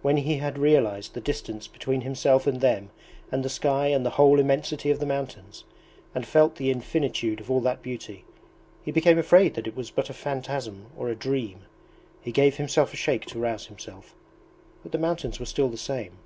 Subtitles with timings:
[0.00, 2.88] When he had realized the distance between himself and them
[3.30, 5.64] and the sky and the whole immensity of the mountains,
[6.14, 8.24] and felt the infinitude of all that beauty,
[8.82, 11.66] he became afraid that it was but a phantasm or a dream.
[12.22, 14.14] He gave himself a shake to rouse himself,
[14.82, 16.16] but the mountains were still the same.